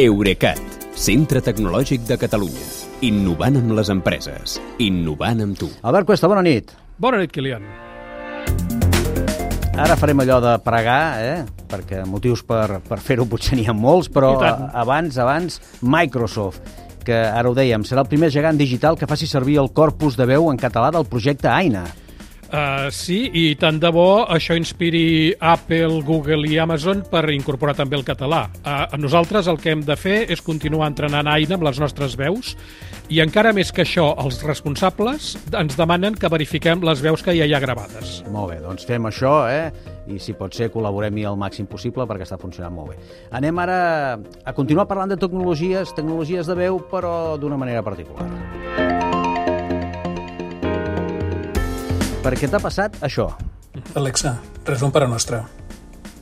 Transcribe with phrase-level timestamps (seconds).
[0.00, 0.56] Eurecat,
[0.96, 2.62] centre tecnològic de Catalunya.
[3.04, 4.54] Innovant amb les empreses.
[4.80, 5.66] Innovant amb tu.
[5.84, 6.70] Albert Cuesta, bona nit.
[6.96, 7.66] Bona nit, Kilian.
[9.76, 11.66] Ara farem allò de pregar, eh?
[11.68, 16.64] perquè motius per, per fer-ho potser n'hi ha molts, però abans, abans, Microsoft,
[17.04, 20.30] que ara ho dèiem, serà el primer gegant digital que faci servir el corpus de
[20.32, 21.84] veu en català del projecte AINA.
[22.50, 27.94] Uh, sí, i tant de bo això inspiri Apple, Google i Amazon per incorporar també
[27.94, 28.48] el català.
[28.64, 32.56] Uh, nosaltres el que hem de fer és continuar entrenant Aina amb les nostres veus
[33.06, 37.46] i encara més que això, els responsables ens demanen que verifiquem les veus que ja
[37.46, 38.18] hi ha gravades.
[38.34, 39.70] Molt bé, doncs fem això, eh?
[40.10, 42.98] I si pot ser, col·laborem-hi el màxim possible perquè està funcionant molt bé.
[43.30, 48.89] Anem ara a continuar parlant de tecnologies, tecnologies de veu, però d'una manera particular.
[52.30, 53.24] Per què t'ha passat això?
[53.98, 54.30] Alexa,
[54.64, 55.40] rezón para nuestra.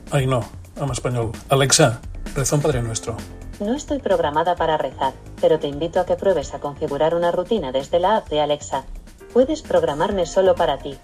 [0.09, 0.39] Ay, no,
[0.81, 1.27] en español.
[1.53, 1.99] Alexa,
[2.33, 3.13] rezón Padre Nuestro.
[3.59, 7.71] No estoy programada para rezar, pero te invito a que pruebes a configurar una rutina
[7.71, 8.85] desde la app de Alexa.
[9.33, 10.97] Puedes programarme solo para ti.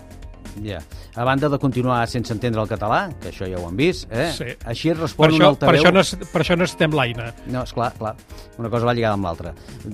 [0.56, 0.62] Ya.
[0.64, 0.82] Yeah
[1.16, 4.28] a banda de continuar sense entendre el català, que això ja ho hem vist, eh?
[4.36, 4.48] sí.
[4.68, 5.70] així respon això, un altaveu...
[5.70, 7.30] Per això, no, per això no estem l'Aina.
[7.48, 8.16] No, és clar, clar.
[8.60, 9.54] Una cosa va lligada amb l'altra.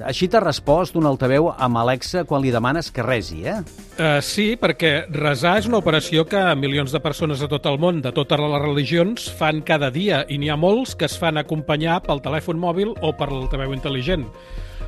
[0.10, 3.60] Així t'ha respost un altaveu amb Alexa quan li demanes que resi, eh?
[4.02, 8.02] Uh, sí, perquè resar és una operació que milions de persones de tot el món,
[8.02, 12.00] de totes les religions, fan cada dia, i n'hi ha molts que es fan acompanyar
[12.08, 14.26] pel telèfon mòbil o per l'altaveu intel·ligent.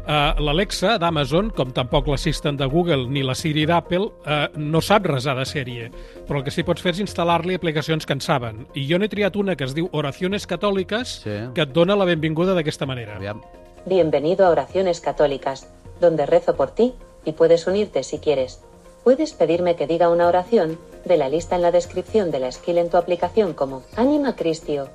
[0.04, 5.06] Uh, L'Alexa d'Amazon, com tampoc l'assistent de Google ni la Siri d'Apple, uh, no sap
[5.08, 5.86] resar de sèrie
[6.28, 8.66] però el que sí que pots fer és instal·lar-li aplicacions que en saben.
[8.80, 11.38] I jo n'he triat una que es diu Oraciones Catòliques, sí.
[11.56, 13.18] que et dona la benvinguda d'aquesta manera.
[13.20, 13.42] Aviam.
[13.86, 15.68] Bienvenido a Oraciones Catòliques,
[16.00, 16.94] donde rezo por ti,
[17.26, 18.62] y puedes unirte si quieres.
[19.04, 22.78] Puedes pedirme que diga una oración, de la lista en la descripción de la skill
[22.78, 24.88] en tu aplicación como Anima Cristio.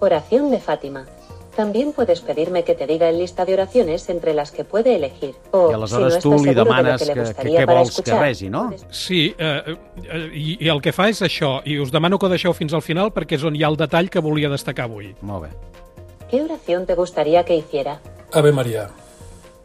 [0.00, 1.06] Oración de Fátima.
[1.60, 5.34] También puedes pedirme que te diga en lista de oraciones entre las que puede elegir.
[5.50, 8.72] O, las si tú tu li de que, que, que, vols escuchar, que no?
[8.88, 9.76] Sí, eh,
[10.10, 13.34] eh el que fa és això, i us demano que deixeu fins al final porque
[13.36, 15.12] és on hi ha el detall que volia destacar avui.
[16.30, 18.00] ¿Qué oración te gustaría que hiciera?
[18.32, 18.88] Ave María.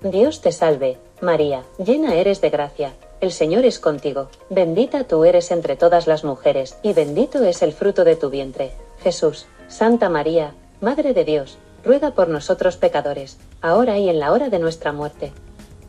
[0.04, 2.92] Dios te salve, María, llena eres de gracia.
[3.22, 4.28] El Señor es contigo.
[4.50, 8.72] Bendita tú eres entre todas las mujeres, y bendito es el fruto de tu vientre.
[9.02, 10.52] Jesús, Santa María,
[10.82, 15.32] Madre de Dios, ruega por nosotros pecadores, ahora y en la hora de nuestra muerte.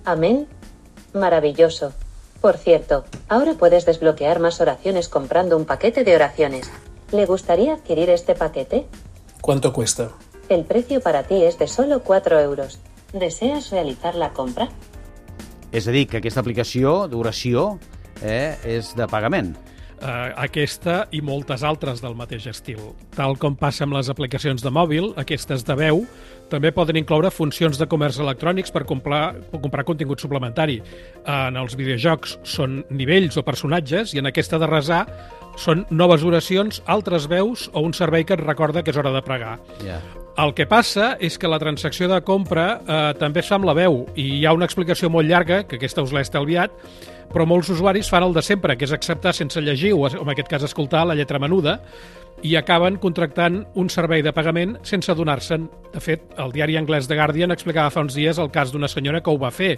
[0.05, 0.47] Amén.
[1.15, 1.93] Maravilloso.
[2.43, 6.71] Por cierto, ahora puedes desbloquear más oraciones comprando un paquete de oraciones.
[7.13, 8.87] ¿Le gustaría adquirir este paquete?
[9.41, 10.11] ¿Cuánto cuesta?
[10.51, 12.79] El precio para ti es de solo 4 euros.
[13.15, 14.69] ¿Deseas realizar la compra?
[15.73, 17.81] Es decir, que esta aplicación d'oració
[18.23, 19.59] es eh, es de pagamento.
[20.01, 22.81] eh, aquesta i moltes altres del mateix estil.
[23.17, 26.03] Tal com passa amb les aplicacions de mòbil, aquestes de veu
[26.51, 30.81] també poden incloure funcions de comerç electrònics per comprar, per comprar contingut suplementari.
[31.29, 35.07] En els videojocs són nivells o personatges i en aquesta de resar
[35.59, 39.25] són noves oracions, altres veus o un servei que et recorda que és hora de
[39.25, 39.57] pregar.
[39.83, 40.05] Yeah.
[40.45, 43.73] El que passa és que la transacció de compra eh, també es fa amb la
[43.79, 46.75] veu i hi ha una explicació molt llarga, que aquesta us l'he estalviat,
[47.33, 50.51] però molts usuaris fan el de sempre, que és acceptar sense llegir, o en aquest
[50.53, 51.79] cas escoltar, la lletra menuda,
[52.45, 55.65] i acaben contractant un servei de pagament sense donar-se'n.
[55.95, 59.23] De fet, el diari anglès The Guardian explicava fa uns dies el cas d'una senyora
[59.25, 59.77] que ho va fer.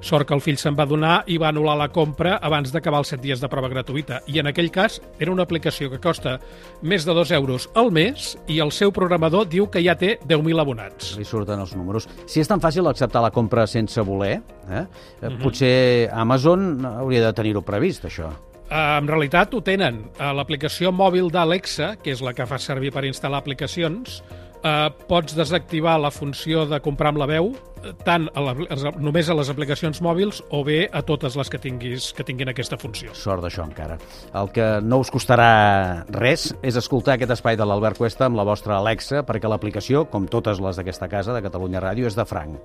[0.00, 3.12] Sort que el fill se'n va donar i va anul·lar la compra abans d'acabar els
[3.12, 4.22] 7 dies de prova gratuïta.
[4.32, 6.38] I en aquell cas era una aplicació que costa
[6.80, 10.64] més de 2 euros al mes i el seu programador diu que ja té 10.000
[10.64, 11.12] abonats.
[11.20, 12.08] Li surten els números.
[12.24, 14.38] Si és tan fàcil acceptar la compra sense voler,
[14.70, 14.84] eh?
[14.86, 15.42] Mm -hmm.
[15.42, 18.32] potser Amazon hauria de tenir-ho previst, això.
[18.68, 20.02] Eh, en realitat ho tenen.
[20.20, 24.20] Eh, l'aplicació mòbil d'Alexa, que és la que fa servir per instal·lar aplicacions,
[24.62, 28.52] eh, pots desactivar la funció de comprar amb la veu eh, tant a la,
[28.98, 32.76] només a les aplicacions mòbils o bé a totes les que, tinguis, que tinguin aquesta
[32.76, 33.14] funció.
[33.16, 33.96] Sort d'això encara.
[34.36, 38.44] El que no us costarà res és escoltar aquest espai de l'Albert Cuesta amb la
[38.44, 42.60] vostra Alexa, perquè l'aplicació, com totes les d'aquesta casa de Catalunya Ràdio, és de franc.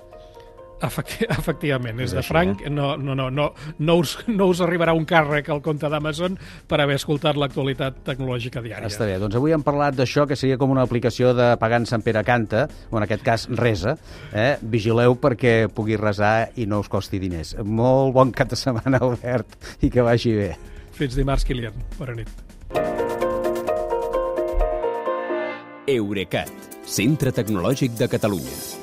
[0.84, 2.62] Efecti efectivament, és, és de així, franc.
[2.64, 2.70] Eh?
[2.72, 3.46] No, no, no, no,
[3.80, 6.36] no, us, no us arribarà un càrrec al compte d'Amazon
[6.68, 8.90] per haver escoltat l'actualitat tecnològica diària.
[8.92, 12.04] Està bé, doncs avui hem parlat d'això, que seria com una aplicació de en Sant
[12.06, 13.96] Pere Canta, o en aquest cas resa.
[14.34, 14.58] Eh?
[14.76, 17.56] Vigileu perquè pugui resar i no us costi diners.
[17.64, 20.52] Molt bon cap de setmana, Albert, i que vagi bé.
[21.00, 21.80] Fins dimarts, Kilian.
[21.98, 22.40] Bona nit.
[25.90, 26.52] Eurecat,
[26.88, 28.83] centre tecnològic de Catalunya.